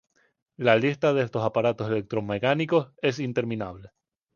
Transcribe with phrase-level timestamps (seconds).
[0.57, 3.91] La lista de estos aparatos electromecánicos es interminable.